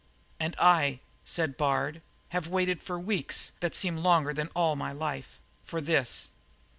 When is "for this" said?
5.63-6.29